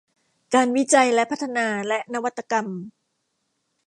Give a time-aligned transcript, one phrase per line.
[0.53, 2.67] การวิจัยและพัฒนาและนวัตกรรม